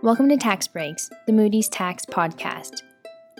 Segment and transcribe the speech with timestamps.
[0.00, 2.82] Welcome to Tax Breaks, the Moody's Tax Podcast,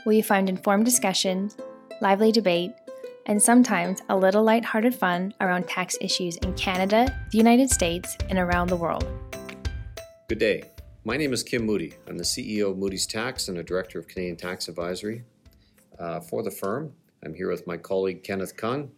[0.02, 1.56] where you find informed discussions,
[2.00, 2.72] lively debate,
[3.26, 8.40] and sometimes a little light-hearted fun around tax issues in Canada, the United States, and
[8.40, 9.06] around the world.
[10.28, 10.64] Good day.
[11.04, 11.94] My name is Kim Moody.
[12.08, 15.22] I'm the CEO of Moody's Tax and a director of Canadian Tax Advisory.
[15.96, 16.92] Uh, for the firm,
[17.24, 18.88] I'm here with my colleague Kenneth Keung.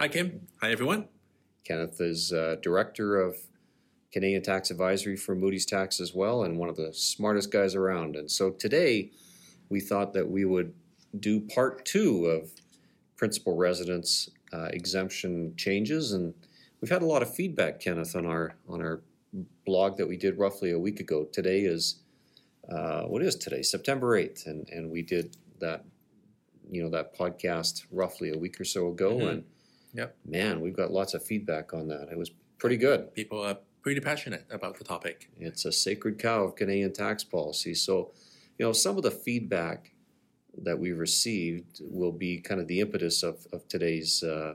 [0.00, 0.48] Hi, Kim.
[0.60, 1.06] Hi, everyone.
[1.62, 3.36] Kenneth is uh, director of
[4.14, 8.14] Canadian Tax Advisory for Moody's Tax as well, and one of the smartest guys around.
[8.14, 9.10] And so today,
[9.68, 10.72] we thought that we would
[11.18, 12.52] do part two of
[13.16, 16.32] principal residence uh, exemption changes, and
[16.80, 19.02] we've had a lot of feedback, Kenneth, on our on our
[19.66, 21.24] blog that we did roughly a week ago.
[21.32, 22.00] Today is
[22.70, 23.62] uh, what is today?
[23.62, 25.84] September eighth, and and we did that
[26.70, 29.28] you know that podcast roughly a week or so ago, Mhm.
[29.30, 29.44] and
[29.92, 30.16] Yep.
[30.24, 32.08] man, we've got lots of feedback on that.
[32.12, 33.12] It was pretty good.
[33.12, 35.28] People are pretty passionate about the topic.
[35.38, 37.74] It's a sacred cow of Canadian tax policy.
[37.74, 38.12] So,
[38.58, 39.92] you know, some of the feedback
[40.62, 44.54] that we received will be kind of the impetus of, of today's uh,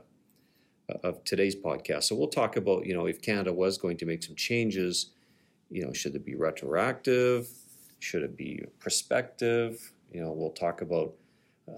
[1.04, 2.04] of today's podcast.
[2.04, 5.12] So we'll talk about, you know, if Canada was going to make some changes,
[5.70, 7.48] you know, should it be retroactive?
[8.00, 9.92] Should it be prospective?
[10.12, 11.14] You know, we'll talk about,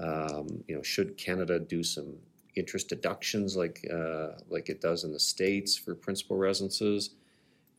[0.01, 2.15] um, you know, should Canada do some
[2.57, 7.11] interest deductions like uh, like it does in the states for principal residences?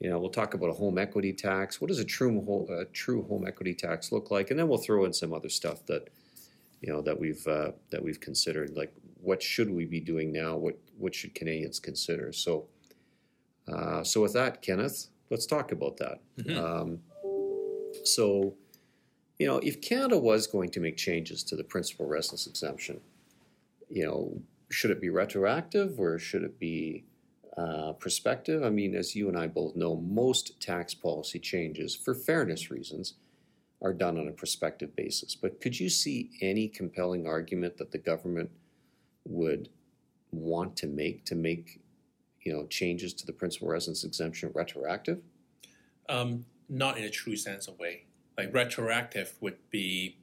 [0.03, 1.79] You know, we'll talk about a home equity tax.
[1.79, 4.51] What does a true home, a true home equity tax look like?
[4.51, 6.09] And then we'll throw in some other stuff that,
[6.81, 8.75] you know, that we've uh, that we've considered.
[8.75, 10.57] Like, what should we be doing now?
[10.57, 12.33] What what should Canadians consider?
[12.33, 12.65] So,
[13.71, 16.19] uh, so with that, Kenneth, let's talk about that.
[16.37, 16.57] Mhm.
[16.57, 16.99] Um,
[18.03, 18.55] so,
[19.39, 22.99] you know, if Canada was going to make changes to the principal residence exemption,
[23.89, 27.05] you know, should it be retroactive or should it be
[27.57, 28.63] uh, prospective?
[28.63, 33.15] I mean, as you and I both know, most tax policy changes, for fairness reasons,
[33.81, 35.35] are done on a prospective basis.
[35.35, 38.49] But could you see any compelling argument that the government
[39.25, 39.69] would
[40.31, 41.81] want to make to make,
[42.41, 45.19] you know, changes to the principal residence exemption retroactive?
[46.09, 48.05] Um, not in a true sense of way.
[48.37, 50.17] Like retroactive would be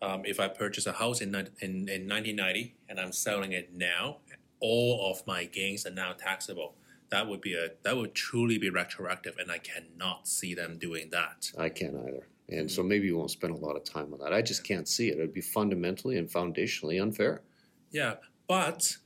[0.00, 4.18] um, if I purchase a house in, in in 1990 and I'm selling it now,
[4.60, 6.74] all of my gains are now taxable.
[7.10, 11.10] That would be a that would truly be retroactive, and I cannot see them doing
[11.10, 11.52] that.
[11.56, 12.26] I can't either.
[12.48, 12.88] And so mm.
[12.88, 14.32] maybe we won't spend a lot of time on that.
[14.32, 15.18] I just can't see it.
[15.18, 17.42] It would be fundamentally and foundationally unfair.
[17.90, 18.14] Yeah,
[18.48, 18.96] but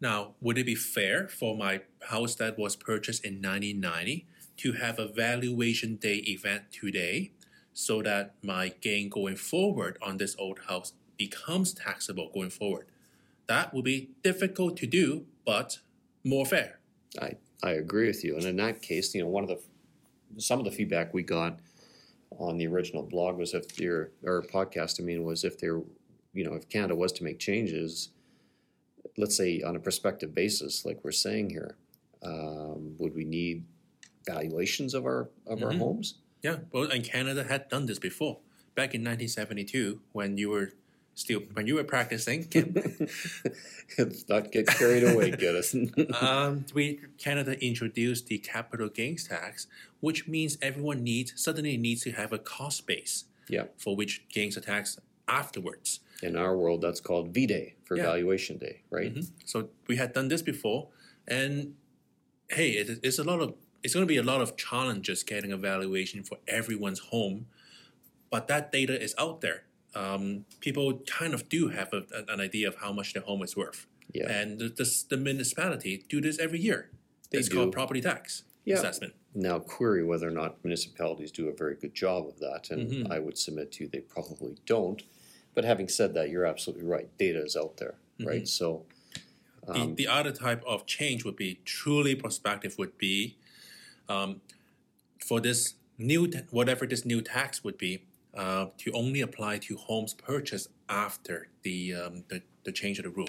[0.00, 4.26] now would it be fair for my house that was purchased in 1990
[4.58, 7.32] to have a valuation day event today
[7.72, 12.86] so that my gain going forward on this old house becomes taxable going forward?
[13.48, 15.78] That would be difficult to do, but
[16.22, 16.78] more fair.
[17.20, 17.32] I,
[17.62, 18.36] I agree with you.
[18.36, 19.60] And in that case, you know, one of the
[20.36, 21.58] some of the feedback we got
[22.38, 25.80] on the original blog was if your or podcast, I mean, was if there,
[26.34, 28.10] you know, if Canada was to make changes,
[29.16, 31.76] let's say on a prospective basis, like we're saying here,
[32.22, 33.64] um, would we need
[34.26, 35.78] valuations of our of our Mhm.
[35.78, 36.18] homes?
[36.42, 38.40] Yeah, well, and Canada had done this before.
[38.74, 40.74] Back in 1972, when you were
[41.18, 42.46] still when you were practicing,
[43.98, 45.74] Let's not get carried away, Goodness.
[46.20, 49.66] um, we Canada introduced the capital gains tax,
[50.00, 53.64] which means everyone needs suddenly needs to have a cost base yeah.
[53.76, 56.00] for which gains are taxed afterwards.
[56.22, 58.04] In our world, that's called V Day for Yeah.
[58.04, 59.14] valuation day, right?
[59.14, 59.30] Mhm.
[59.44, 60.88] So we had done this before,
[61.26, 61.74] and
[62.48, 65.52] hey, it, it's a lot of it's going to be a lot of challenges getting
[65.52, 67.46] a valuation for everyone's home,
[68.30, 69.64] but that data is out there.
[69.94, 73.56] Um, people kind of do have a, an idea of how much their home is
[73.56, 74.30] worth, Yeah.
[74.30, 76.90] and the, the, the municipality do this every year.
[77.30, 77.56] They it's do.
[77.56, 78.76] called property tax Yeah.
[78.76, 79.14] assessment.
[79.34, 83.10] Now, query whether or not municipalities do a very good job of that, and Mhm.
[83.10, 85.02] I would submit to you they probably don't.
[85.54, 87.08] But having said that, you're absolutely right.
[87.18, 88.46] Data is out there, right?
[88.46, 88.84] So,
[89.66, 92.78] The, um, the other type of change would be truly prospective.
[92.78, 93.36] Would be
[94.08, 94.40] um,
[95.26, 98.04] for this new whatever this new tax would be
[98.38, 103.10] uh, to only apply to homes purchased after the, um, the the change of the
[103.10, 103.28] rule,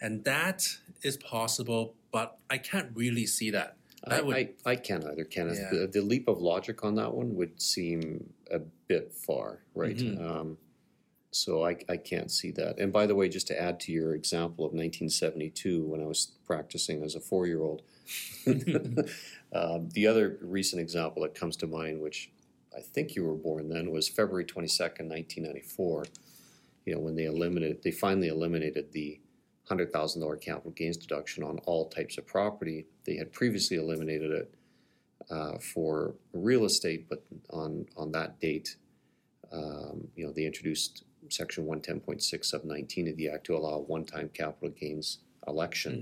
[0.00, 0.66] and that
[1.02, 1.94] is possible.
[2.12, 3.76] But I can't really see that.
[4.04, 5.58] I, would I, I can't either, Kenneth.
[5.60, 5.80] Yeah.
[5.80, 9.96] The, the leap of logic on that one would seem a bit far, right?
[9.96, 10.20] Mhm.
[10.20, 10.58] Um,
[11.30, 12.78] so I, I can't see that.
[12.78, 16.32] And by the way, just to add to your example of 1972, when I was
[16.46, 17.82] practicing as a four year old,
[18.46, 22.30] um, the other recent example that comes to mind, which
[22.78, 26.04] I think you were born then, was February 22nd, 1994.
[26.86, 29.20] You know, when they eliminated, they finally eliminated the
[29.68, 32.86] hundred thousand dollar capital gains deduction on all types of property.
[33.04, 34.54] They had previously eliminated it
[35.30, 38.76] uh, for real estate, but on on that date,
[39.52, 44.30] um, you know, they introduced Section 110.6 of 19 of the Act to allow one-time
[44.32, 45.94] capital gains election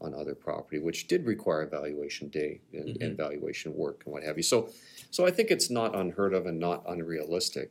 [0.00, 0.04] Mhm.
[0.06, 3.04] on other property, which did require valuation day and, Mhm.
[3.04, 4.42] and valuation work and what have you.
[4.42, 4.70] So,
[5.10, 7.70] so I think it's not unheard of and not unrealistic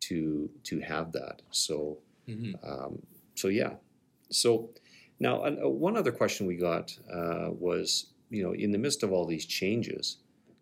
[0.00, 1.42] to to have that.
[1.50, 1.98] So,
[2.28, 2.54] Mhm.
[2.62, 3.02] um,
[3.34, 3.76] so yeah.
[4.30, 4.70] So
[5.20, 9.12] now, uh, one other question we got uh, was, you know, in the midst of
[9.12, 10.18] all these changes,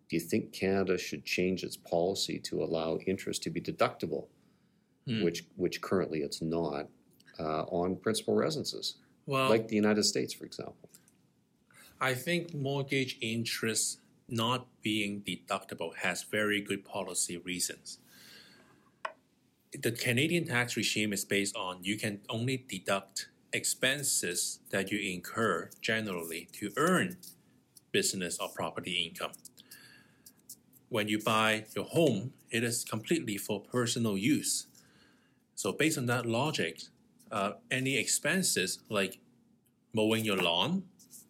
[0.09, 4.27] do you think Canada should change its policy to allow interest to be deductible,
[5.05, 5.21] Hmm.
[5.23, 6.89] which which currently it's not,
[7.39, 8.95] uh, on principal residences,
[9.27, 10.89] Well, like the United States, for example?
[11.99, 17.99] I think mortgage interest not being deductible has very good policy reasons.
[19.79, 25.69] The Canadian tax regime is based on you can only deduct expenses that you incur
[25.81, 27.17] generally to earn
[27.91, 29.31] business or property income.
[30.89, 34.67] When you buy your home, it is completely for personal use.
[35.55, 36.83] So, based on that logic,
[37.31, 39.19] uh, any expenses like
[39.93, 40.83] mowing your lawn,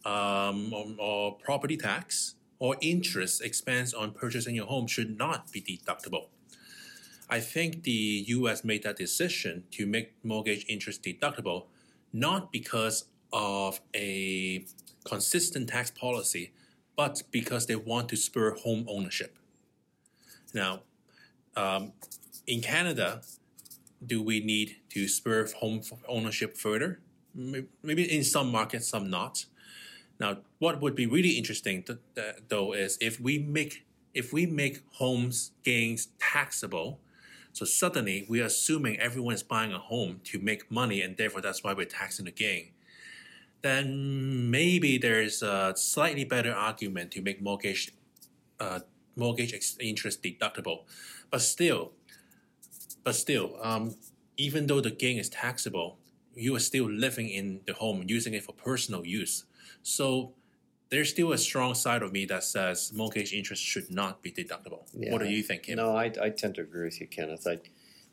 [0.05, 5.61] um, or, or property tax or interest expense on purchasing your home should not be
[5.61, 6.27] deductible.
[7.29, 11.65] I think the US made that decision to make mortgage interest deductible
[12.13, 14.65] not because of a
[15.03, 16.53] consistent tax policy,
[16.95, 19.37] but because they want to spur home ownership.
[20.53, 20.81] Now,
[21.55, 21.91] um,
[22.47, 23.21] in Canada,
[24.05, 26.99] do we need to spur home ownership further?
[27.33, 29.45] Maybe in some markets, some not.
[30.19, 34.47] Now, what would be really interesting th- th- though is if we make if we
[34.47, 36.99] make homes gains taxable,
[37.53, 41.63] so suddenly we're assuming everyone is buying a home to make money, and therefore that's
[41.63, 42.71] why we're taxing the gain.
[43.61, 47.93] Then maybe there's a slightly better argument to make mortgage
[48.59, 48.79] uh,
[49.15, 50.85] mortgage interest deductible,
[51.29, 51.91] but still,
[53.07, 53.95] but still, um,
[54.35, 55.97] even though the gain is taxable,
[56.35, 59.45] you are still living in the home, using it for personal use.
[59.81, 60.33] So
[60.89, 64.81] there's still a strong side of me that says mortgage interest should not be deductible.
[64.91, 65.77] What do you think, Kim?
[65.77, 67.47] No, I, I tend to agree with you, Kenneth.
[67.47, 67.59] I,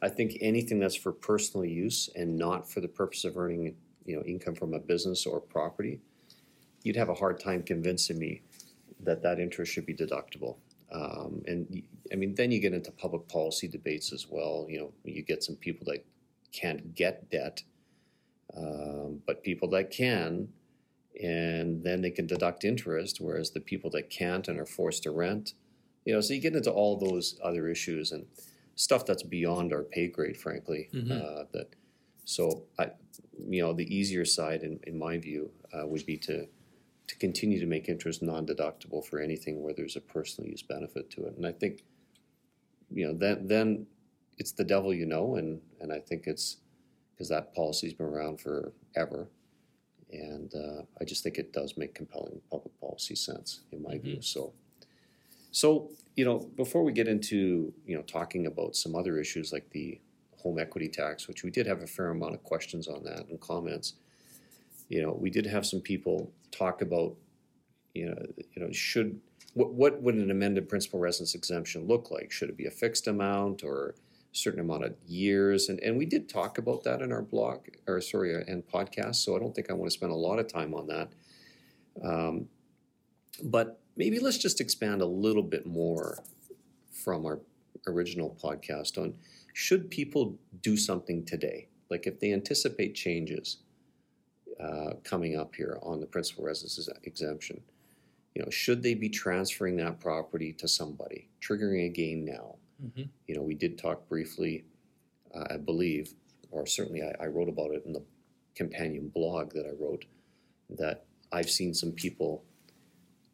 [0.00, 3.74] I think anything that's for personal use and not for the purpose of earning,
[4.06, 5.98] you know, income from a business or property,
[6.84, 8.42] you'd have a hard time convincing me
[9.00, 10.54] that that interest should be deductible.
[10.94, 11.82] Um, and
[12.12, 14.66] I mean, then you get into public policy debates as well.
[14.68, 16.04] You know, you get some people that
[16.52, 17.62] can't get debt,
[18.56, 20.48] um, but people that can,
[21.20, 25.10] and then they can deduct interest, whereas the people that can't and are forced to
[25.10, 25.54] rent,
[26.04, 28.26] you know, so you get into all those other issues and
[28.76, 30.88] stuff that's beyond our pay grade, frankly.
[30.92, 31.10] Mhm.
[31.10, 31.74] Uh, that
[32.24, 32.90] so I,
[33.38, 36.46] you know, the easier side, in, in my view, uh, would be to
[37.06, 41.26] to continue to make interest non-deductible for anything where there's a personal use benefit to
[41.26, 41.36] it.
[41.36, 41.84] And I think,
[42.90, 43.86] you know, then then
[44.38, 46.58] it's the devil you know, and and I think it's
[47.14, 49.28] because that policy's been around forever.
[50.12, 54.22] And uh, I just think it does make compelling public policy sense, in my view.
[54.22, 54.52] So,
[55.50, 59.70] so you know, before we get into you know talking about some other issues like
[59.70, 60.00] the
[60.42, 63.40] home equity tax, which we did have a fair amount of questions on that and
[63.40, 63.94] comments,
[64.88, 67.14] you know, we did have some people talk about,
[67.94, 68.16] you know,
[68.54, 69.20] you know, should
[69.54, 72.30] what what would an amended principal residence exemption look like?
[72.30, 75.68] Should it be a fixed amount or a certain amount of years?
[75.68, 79.16] And and we did talk about that in our blog or sorry, and podcast.
[79.16, 81.08] So I don't think I want to spend a lot of time on that.
[82.02, 82.48] Um,
[83.42, 86.22] but maybe let's just expand a little bit more
[86.92, 87.40] from our
[87.86, 89.14] original podcast on
[89.52, 91.68] should people do something today?
[91.90, 93.58] Like if they anticipate changes
[94.60, 97.60] uh, coming up here on the principal residence exemption,
[98.34, 102.56] you know, should they be transferring that property to somebody, triggering a gain now?
[102.82, 103.08] Mhm.
[103.28, 104.64] You know, we did talk briefly,
[105.34, 106.14] uh, I believe,
[106.50, 108.02] or certainly I, I wrote about it in the
[108.54, 110.04] companion blog that I wrote,
[110.70, 112.44] that I've seen some people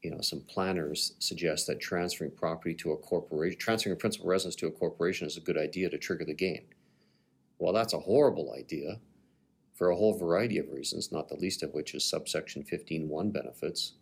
[0.03, 4.57] you know, some planners suggest that transferring property to a corporation, transferring a principal residence
[4.57, 6.63] to a corporation is a good idea to trigger the gain.
[7.59, 8.99] Well, that's a horrible idea
[9.81, 13.95] for a whole variety of reasons, not the least of which is subsection 15.1 benefits.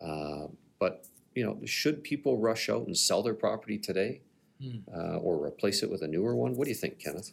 [0.00, 0.46] Uh,
[0.78, 4.20] but, you know, should people rush out and sell their property today
[4.62, 4.78] Hmm.
[4.92, 6.54] uh, or replace it with a newer one?
[6.54, 7.32] What do you think, Kenneth?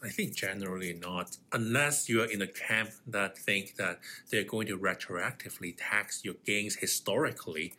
[0.00, 3.98] I think generally not, unless you are in a camp that think that
[4.30, 7.74] they're going to retroactively tax your gains historically.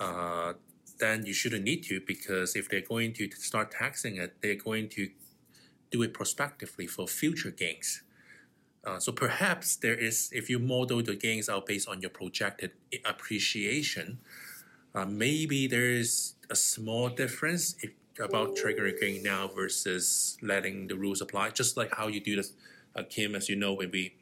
[0.00, 0.54] Uh,
[0.98, 4.88] then you shouldn't need to because if they're going to start taxing it, they're going
[4.88, 5.10] to
[5.92, 8.02] do it prospectively for future gains.
[8.86, 12.72] Uh, so perhaps there is, if you model the gains out based on your projected
[13.04, 14.18] appreciation,
[14.94, 20.94] uh, maybe there is a small difference if, about triggering gain now versus letting the
[20.96, 21.50] rules apply.
[21.50, 22.52] Just like how you do this,
[22.94, 24.14] uh, Kim, as you know, when we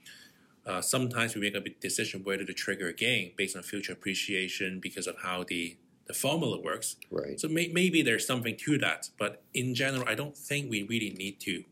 [0.64, 4.78] uh, sometimes we make a decision whether to trigger a gain based on future appreciation
[4.78, 5.76] because of how the
[6.06, 6.96] the formula works.
[7.10, 7.38] Right.
[7.38, 11.10] So may, maybe there's something to that, but in general, I don't think we really
[11.10, 11.64] need to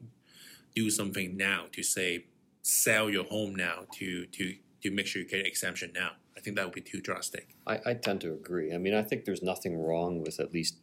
[0.75, 2.27] do something now to say
[2.63, 6.13] sell your home now to to to make sure you get an exemption now.
[6.37, 7.55] I think that would be too drastic.
[7.67, 8.73] I, I tend to agree.
[8.75, 10.79] I mean, I think there's nothing wrong with at least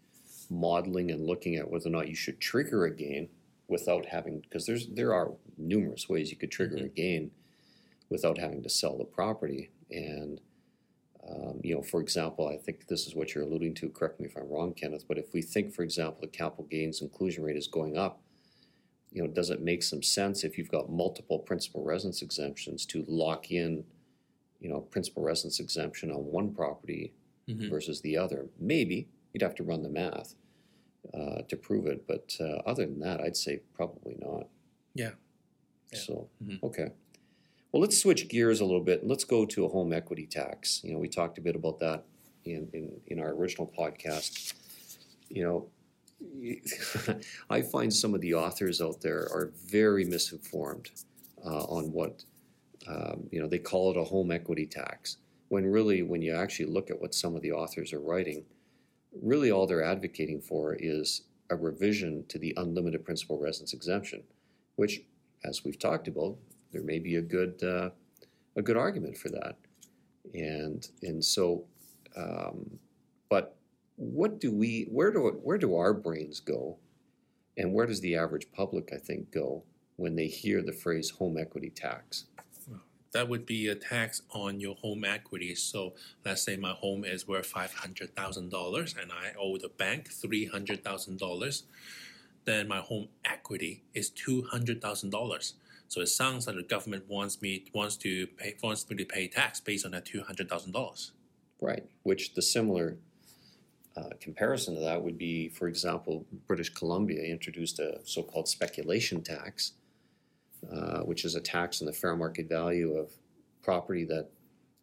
[0.50, 3.29] modeling and looking at whether or not you should trigger a gain
[3.67, 7.31] without having because there's there are numerous ways you could trigger a gain
[8.10, 10.39] without having to sell the property and
[11.29, 14.25] um, you know for example i think this is what you're alluding to correct me
[14.25, 17.57] if i'm wrong kenneth but if we think for example the capital gains inclusion rate
[17.57, 18.22] is going up
[19.17, 23.03] you know does it make some sense if you've got multiple principal residence exemptions to
[23.07, 23.83] lock in
[24.59, 27.13] you know principal residence exemption on one property
[27.50, 27.69] Mhm.
[27.69, 30.36] versus the other maybe you'd have to run the math
[31.13, 34.47] uh, to prove it but uh, other than that i'd say probably not
[34.93, 35.13] Yeah.
[35.91, 36.00] Yeah.
[36.00, 36.62] so Mhm.
[36.62, 36.89] okay
[37.71, 40.83] well let's switch gears a little bit and let's go to a home equity tax
[40.83, 42.03] you know we talked a bit about that
[42.45, 44.53] in in, in our original podcast
[45.29, 45.57] you know
[47.50, 50.89] I find some of the authors out there are very misinformed
[51.45, 52.24] uh, on what
[52.88, 53.47] um, you know.
[53.47, 55.17] They call it a home equity tax,
[55.50, 58.43] when really, when you actually look at what some of the authors are writing,
[59.21, 64.24] really all they're advocating for is a revision to the unlimited principal residence exemption,
[64.75, 65.01] which,
[65.45, 66.36] as we've talked about,
[66.71, 67.89] there may be a good uh,
[68.55, 69.55] a good argument for that,
[70.33, 71.63] and and so,
[72.15, 72.79] um,
[73.29, 73.57] but
[73.98, 76.77] what do we where do where do our brains go
[77.58, 79.63] and where does the average public i think go
[79.98, 82.25] when they hear the phrase home equity tax
[83.13, 85.56] That would be a tax on your home equity.
[85.56, 89.70] So let's say my home is worth five hundred thousand dollars and I owe the
[89.70, 91.63] bank three hundred thousand dollars.
[92.46, 95.56] Then my home equity is two hundred thousand dollars.
[95.88, 99.27] So it sounds like the government wants me wants to pay wants me to pay
[99.27, 101.13] tax based on that two hundred thousand dollars.
[101.62, 102.98] right which the similar
[103.98, 109.74] uh, comparison to that would be for example british columbia introduced a so-called speculation tax
[110.72, 113.12] uh, which is a tax on the fair market value of
[113.63, 114.30] property that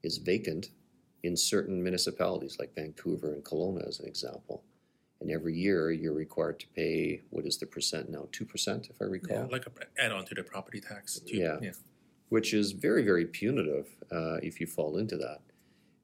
[0.02, 0.70] is vacant
[1.22, 4.64] in certain municipalities like vancouver and kelowna as an example
[5.20, 9.04] and every year you're required to pay what is the percent now 2% if i
[9.04, 11.20] recall Yeah, like a add on to the property tax.
[11.20, 11.36] Too.
[11.36, 11.58] Yeah.
[11.62, 11.70] yeah.
[12.28, 15.40] which is very, very punitive uh, if you fall into that.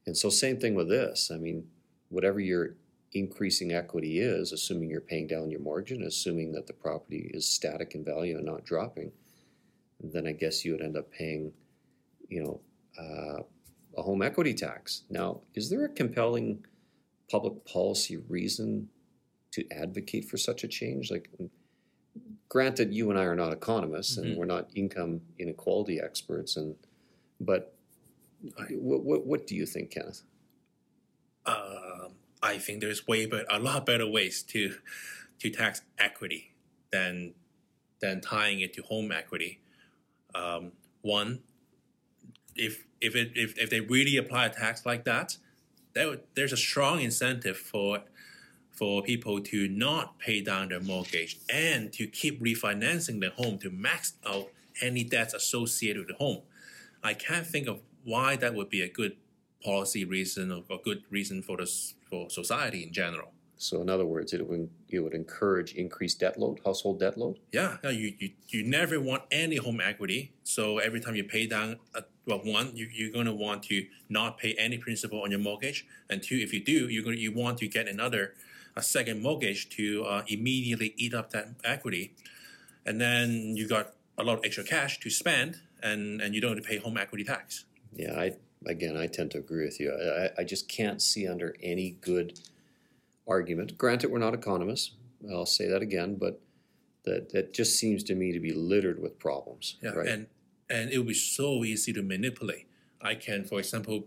[0.06, 1.30] And so, same thing with this.
[1.32, 1.66] I mean,
[2.08, 2.76] whatever your
[3.12, 7.46] increasing equity is, assuming you're paying down your mortgage, and assuming that the property is
[7.46, 9.10] static in value and not dropping,
[10.00, 11.52] then I guess you would end up paying,
[12.28, 12.60] you know,
[12.98, 13.42] uh,
[13.96, 15.02] a home equity tax.
[15.10, 16.64] Now, is there a compelling
[17.30, 18.88] public policy reason
[19.52, 21.10] to advocate for such a change?
[21.10, 21.28] Like,
[22.48, 24.36] granted, you and I are not economists, and Mhm.
[24.36, 26.76] we're not income inequality experts, and
[27.40, 27.74] but
[28.58, 30.22] I- what, what what do you think, Kenneth?
[31.46, 31.89] um,
[32.42, 34.76] I think there's way but a lot better ways to
[35.40, 36.52] to tax equity
[36.90, 37.34] than
[38.00, 39.60] than tying it to home equity.
[40.34, 41.40] Um, one,
[42.56, 45.36] if if it if, if they really apply a tax like that,
[45.96, 48.04] would- there's a strong incentive for
[48.70, 53.68] for people to not pay down their mortgage and to keep refinancing their home to
[53.68, 54.48] max out
[54.80, 56.40] any debts associated with the home.
[57.02, 59.16] I can't think of why that would be a good
[59.62, 63.32] policy reason or a good reason for this for society in general.
[63.56, 67.38] So, in other words, it would it would encourage increased debt load, household debt load.
[67.52, 70.32] Yeah, no, you, you, you never want any home equity.
[70.44, 73.86] So every time you pay down, a, well, one, you, you're going to want to
[74.08, 75.86] not pay any principal on your mortgage.
[76.08, 78.34] And two, if you do, you're going to, you want to get another,
[78.76, 82.14] a second mortgage to uh, immediately eat up that equity.
[82.86, 86.56] And then you got a lot of extra cash to spend and, and you don't
[86.56, 87.66] have to pay home equity tax.
[87.92, 88.36] Yeah, I
[88.66, 89.92] again, I tend to agree with you.
[89.92, 92.38] I, I just can't see under any good
[93.26, 93.78] argument.
[93.78, 94.92] Granted, we're not economists.
[95.30, 96.40] I'll say that again, but
[97.04, 99.76] that that just seems to me to be littered with problems.
[99.82, 100.08] Yeah, right?
[100.08, 100.26] and
[100.68, 102.66] and it would be so easy to manipulate.
[103.02, 104.06] I can, for example,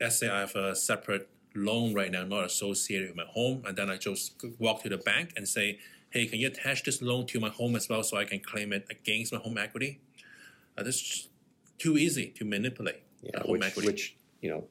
[0.00, 3.76] let's say I have a separate loan right now, not associated with my home, and
[3.76, 5.78] then I just walk to the bank and say,
[6.10, 8.72] "Hey, can you attach this loan to my home as well, so I can claim
[8.72, 10.00] it against my home equity?"
[10.76, 11.28] Uh, this is
[11.78, 13.02] too easy to manipulate.
[13.22, 13.86] Yeah, uh, home which, equity.
[13.88, 14.64] which you know,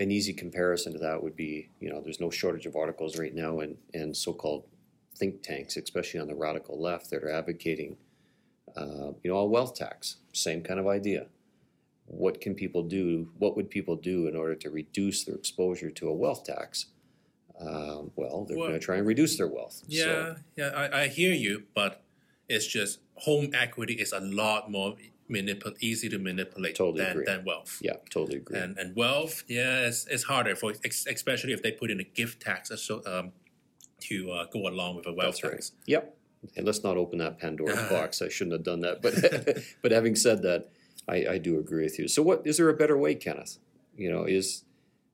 [0.00, 3.34] an easy comparison to that would be, you know, there's no shortage of articles right
[3.34, 4.64] now and in so-called
[5.16, 7.96] think tanks, especially on the radical left, that are advocating,
[8.76, 10.16] uh, you know, a wealth tax.
[10.32, 11.26] Same kind of idea.
[12.06, 13.30] What can people do?
[13.38, 16.86] What would people do in order to reduce their exposure to a wealth tax?
[17.60, 19.82] um, well, they're Well- going to try and reduce their wealth.
[19.86, 22.02] Yeah, So, yeah, I, I hear you, but
[22.48, 24.96] it's just home equity is a lot more
[25.32, 27.24] manipul- easy to manipulate Totally than, agree.
[27.24, 27.78] than wealth.
[27.80, 28.58] yeah, totally agree.
[28.58, 32.42] And and wealth, yeah, it's, it's harder for especially if they put in a gift
[32.42, 33.32] tax so, um,
[34.08, 35.52] to uh, go along with a wealth That's right.
[35.52, 35.72] tax.
[35.86, 36.16] Yep.
[36.56, 37.88] And let's not open that Pandora's Ah.
[37.88, 38.20] box.
[38.20, 39.00] I shouldn't have done that.
[39.00, 39.14] But
[39.82, 40.70] but having said that,
[41.08, 42.08] I, I do agree with you.
[42.08, 43.58] So what is there a better way, Kenneth?
[43.96, 44.64] You know, is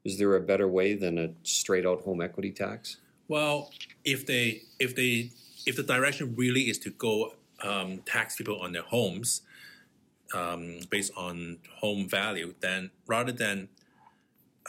[0.04, 2.96] is there a better way than a straight out home equity tax?
[3.28, 3.70] Well,
[4.04, 5.32] if they if they
[5.66, 9.42] if the direction really is to go um, tax people on their homes
[10.34, 13.68] um, based on home value, then rather than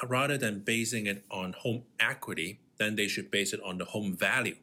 [0.07, 4.15] rather than basing it on home equity, then they should base it on the home
[4.15, 4.55] value,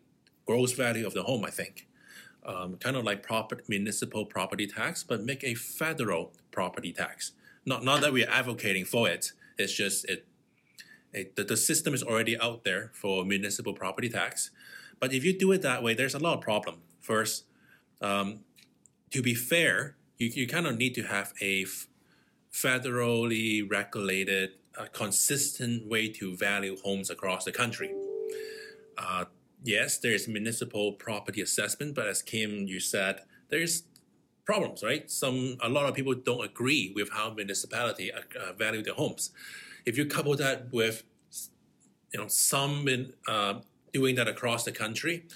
[0.47, 1.45] gross value of the home.
[1.45, 1.87] I think,
[2.45, 7.33] um, kind of like proper municipal property tax, but make a federal property tax.
[7.65, 9.33] Not not that we're advocating for it.
[9.59, 10.27] It's just it
[11.13, 14.51] it, the, the system is already out there for municipal property tax.
[15.01, 16.83] But if you do it that way, there's a lot of problem.
[17.01, 17.45] First,
[18.01, 18.41] um,
[19.11, 21.89] to be fair, you, you kind of need to have a f-
[22.53, 27.95] federally regulated, uh, consistent way to value homes across the country.
[28.97, 29.27] Uh,
[29.63, 33.85] yes, there's municipal property assessment, but as Kim you said, there's
[34.45, 35.11] problems, right?
[35.11, 39.31] Some a lot of people don't agree with how municipality uh, uh, value their homes.
[39.85, 41.05] If you couple that with,
[42.13, 43.61] you know, some in, uh,
[43.93, 45.27] doing that across the country,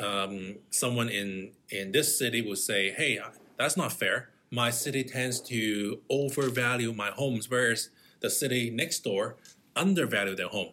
[0.00, 3.20] um, someone in in this city will say, "Hey,
[3.62, 4.30] that's not fair.
[4.50, 7.90] My city tends to overvalue my homes, whereas
[8.20, 9.36] the city next door
[9.76, 10.72] undervalue their home."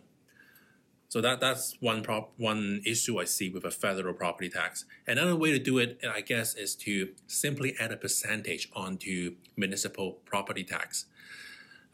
[1.09, 4.85] So that that's one prop one issue I see with a federal property tax.
[5.07, 10.19] Another way to do it, I guess, is to simply add a percentage onto municipal
[10.25, 11.05] property tax.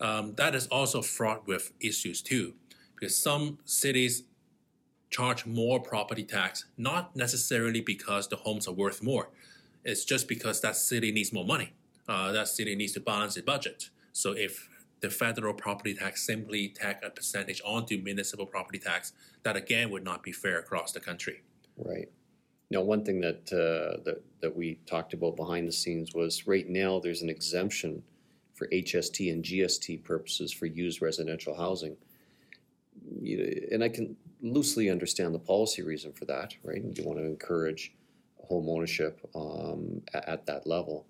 [0.01, 2.55] Um, that is also fraught with issues too,
[2.95, 4.23] because some cities
[5.09, 9.29] charge more property tax, not necessarily because the homes are worth more.
[9.85, 11.71] It's just because that city needs more money.
[12.09, 13.89] Uh, that city needs to balance its budget.
[14.11, 14.67] So if
[15.01, 20.03] the federal property tax simply tack a percentage onto municipal property tax, that again would
[20.03, 21.43] not be fair across the country.
[21.77, 22.09] Right.
[22.71, 26.67] Now, one thing that uh, that that we talked about behind the scenes was right
[26.67, 28.01] now there's an exemption
[28.55, 31.95] for HST and GST purposes for used residential housing.
[33.21, 36.81] You know, and I can loosely understand the policy reason for that, right?
[36.83, 37.93] You want to encourage
[38.45, 41.05] home ownership um, at, at that level.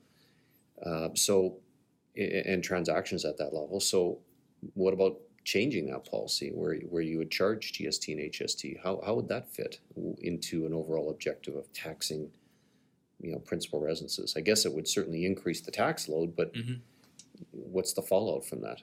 [0.85, 1.57] Uh, so,
[2.17, 3.79] and transactions at that level.
[3.79, 4.19] So,
[4.73, 8.81] what about changing that policy where, where you would charge GST and HST?
[8.83, 9.79] How, how would that fit
[10.19, 12.31] into an overall objective of taxing,
[13.21, 14.35] you know, principal residences?
[14.37, 16.81] I guess it would certainly increase the tax load, but Mhm.
[17.51, 18.81] what's the fallout from that?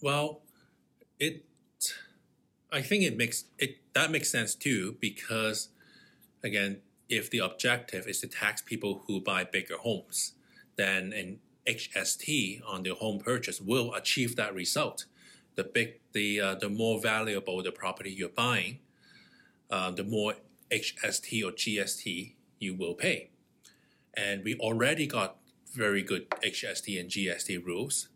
[0.00, 0.42] Well,
[1.18, 1.44] it
[2.70, 5.68] I think it makes it that makes sense too because
[6.42, 10.32] again, if the objective is to tax people who buy bigger homes,
[10.76, 15.06] then an HST on their home purchase will achieve that result.
[15.54, 18.78] The big the uh, the more valuable the property you're buying,
[19.70, 20.34] uh, the more
[20.70, 23.30] HST or GST you will pay.
[24.14, 25.36] And we already got
[25.72, 28.08] very good HST and GST rules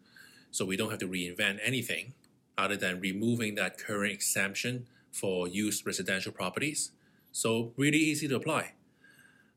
[0.50, 2.12] so we don't have to reinvent anything
[2.58, 6.92] other than removing that current exemption for used residential properties.
[7.32, 8.72] So really easy to apply.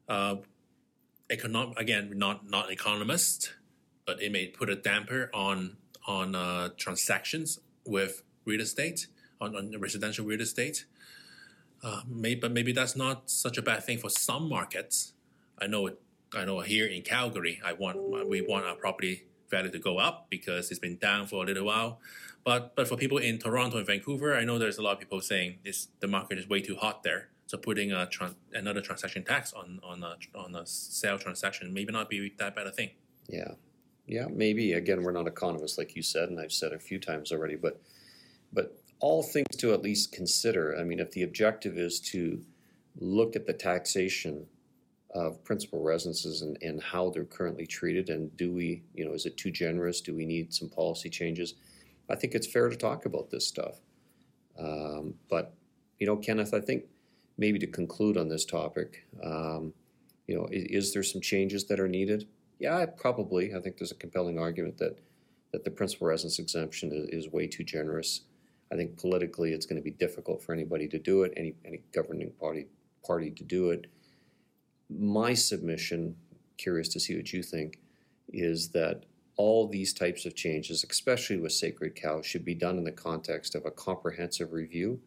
[0.08, 0.38] Uh,
[1.30, 3.54] econom- again, not not an economist,
[4.06, 9.08] but it may put a damper on on uh, transactions with real estate
[9.42, 10.86] on, on residential real estate.
[11.84, 15.14] Uh, may, but maybe that's not such a bad thing for some markets.
[15.60, 16.00] I know it.
[16.34, 20.28] I know here in Calgary, I want we want our property value to go up
[20.30, 22.00] because it's been down for a little while.
[22.44, 25.22] But but for people in Toronto and Vancouver, I know there's a lot of people
[25.22, 27.30] saying this the market is way too hot there.
[27.48, 28.10] So putting a
[28.54, 32.68] another transaction tax on on a on a sale transaction maybe not be that bad
[32.68, 32.92] a thing.
[33.28, 33.54] Yeah.
[34.08, 34.74] Yeah, maybe.
[34.74, 37.82] Again, we're not economists, like you said, and I've said a few times already, but
[38.54, 40.78] but all things to at least consider.
[40.80, 42.42] I mean, if the objective is to
[43.00, 44.46] look at the taxation
[45.14, 49.26] of principal residences and, and how they're currently treated, and do we, you know, is
[49.26, 50.02] it too generous?
[50.02, 51.56] Do we need some policy changes?
[52.10, 53.80] I think it's fair to talk about this stuff.
[54.58, 55.54] Um, but,
[56.00, 56.84] you know, Kenneth, I think
[57.38, 59.74] maybe to conclude on this topic, um,
[60.28, 62.28] you know, is, is there some changes that are needed?
[62.60, 63.54] Yeah, probably.
[63.54, 65.00] I think there's a compelling argument that
[65.52, 68.22] that the principal residence exemption is, is way too generous.
[68.72, 71.82] I think politically it's going to be difficult for anybody to do it, any any
[71.94, 72.68] governing party
[73.06, 73.88] party to do it.
[74.90, 76.16] My submission,
[76.58, 77.80] curious to see what you think,
[78.30, 79.06] is that
[79.38, 83.54] all these types of changes, especially with sacred cows, should be done in the context
[83.56, 85.00] of a comprehensive review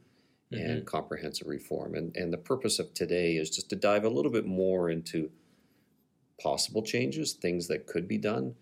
[0.51, 1.95] and comprehensive reform.
[1.95, 5.31] And and the purpose of today is just to dive a little bit more into
[6.41, 8.55] possible changes, things that could be done.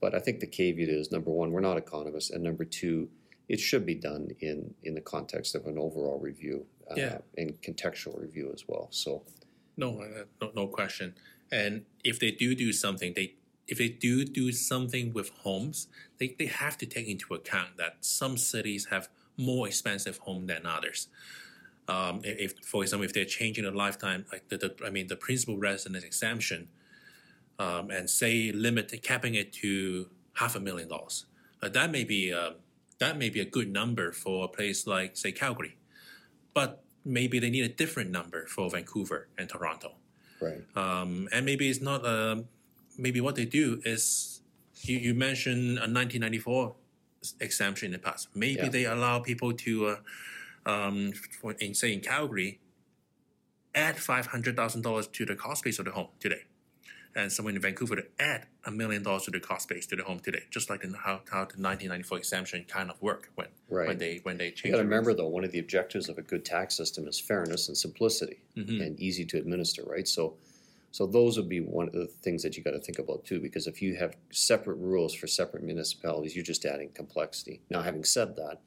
[0.00, 3.08] But I think the caveat is number one, we're not economists, and number two,
[3.48, 7.18] it should be done in in the context of an overall review uh, Yeah.
[7.36, 8.88] and contextual review as well.
[8.90, 9.22] So
[9.76, 11.14] No, uh, no, no question.
[11.50, 13.36] And if they do do something, they
[13.68, 15.86] if they do do something with homes,
[16.18, 20.66] they, they have to take into account that some cities have more expensive home than
[20.66, 21.08] others.
[21.88, 25.16] Um, if, for example, if they're changing the lifetime, like the, the I mean, the
[25.16, 26.68] principal residence exemption,
[27.58, 31.26] um, and say limit capping it to half a million dollars,
[31.62, 32.52] uh, that may be uh,
[32.98, 35.76] that may be a good number for a place like say Calgary,
[36.54, 39.92] but maybe they need a different number for Vancouver and Toronto.
[40.40, 42.06] right, Um, and maybe it's not.
[42.06, 42.44] Um,
[42.98, 44.40] maybe what they do is
[44.82, 46.74] you, you mentioned a 1994
[47.40, 48.28] exemption in the past.
[48.34, 48.68] Maybe Yeah.
[48.68, 49.96] they allow people to, uh,
[50.66, 52.60] um, for, in say in Calgary,
[53.74, 56.42] add five hundred thousand dollars to the cost base of the home today,
[57.14, 60.04] and someone in Vancouver to add a million dollars to the cost base to the
[60.04, 63.88] home today, just like in how, how the 1994 exemption kind of worked when right.
[63.88, 64.64] when they when they changed.
[64.66, 67.18] You got to remember, though, one of the objectives of a good tax system is
[67.18, 68.84] fairness and simplicity Mhm.
[68.86, 70.06] and easy to administer, right?
[70.06, 70.36] So,
[70.92, 73.40] so those would be one of the things that you got to think about too,
[73.40, 77.60] because if you have separate rules for separate municipalities, you're just adding complexity.
[77.70, 78.60] Now, having said that,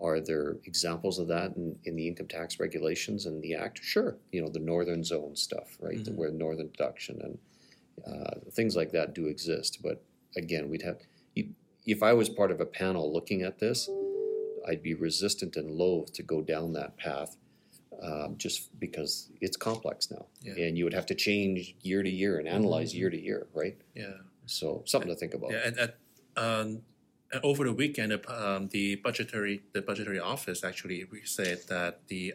[0.00, 3.80] are there examples of that in, in the income tax regulations and the act?
[3.82, 6.14] Sure, you know the northern zone stuff, right, Mhm.
[6.16, 7.38] where northern deduction and
[8.06, 9.78] uh, things like that do exist.
[9.82, 10.02] But
[10.36, 10.98] again, we'd have
[11.34, 11.48] you,
[11.86, 13.88] if I was part of a panel looking at this,
[14.66, 17.36] I'd be resistant and loath to go down that path,
[18.02, 20.54] um, just because it's complex now, Yeah.
[20.64, 22.98] and you would have to change year to year and analyze Mhm.
[22.98, 23.76] year to year, right?
[23.94, 24.18] Yeah.
[24.46, 25.50] So something to think about.
[25.52, 25.96] Yeah, and at,
[26.36, 26.82] um,
[27.42, 32.34] over the weekend, uh, um, the budgetary the budgetary office actually said that the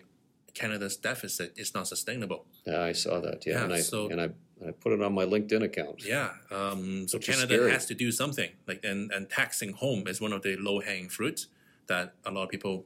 [0.53, 2.45] Canada's deficit is not sustainable.
[2.67, 3.45] Yeah, I saw that.
[3.45, 4.25] Yeah, Yeah, and I so- and I,
[4.59, 6.03] and I put it on my LinkedIn account.
[6.05, 8.51] Yeah, um, so Canada has to do something.
[8.67, 11.47] Like and and taxing home is one of the low hanging fruits
[11.87, 12.85] that a lot of people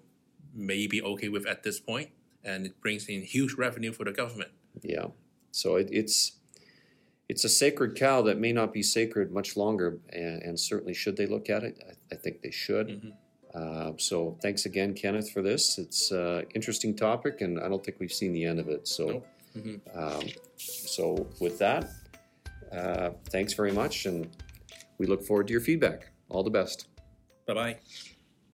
[0.53, 2.09] may be okay with at this point,
[2.45, 4.51] and it brings in huge revenue for the government.
[4.81, 5.07] Yeah.
[5.51, 6.33] So it, it's
[7.27, 11.17] it's a sacred cow that may not be sacred much longer, and, and certainly should
[11.17, 12.87] they look at it, I, I think they should.
[12.87, 13.13] Mhm.
[13.55, 15.77] Uh, so thanks again, Kenneth, for this.
[15.79, 18.87] It's an interesting topic, and I don't think we've seen the end of it.
[18.87, 19.27] So, Nope.
[19.57, 19.79] Mhm.
[19.97, 20.27] um,
[20.57, 21.89] so with that,
[22.71, 24.27] uh, thanks very much, and
[24.99, 26.11] we look forward to your feedback.
[26.29, 26.87] All the best.
[27.47, 27.77] Bye bye.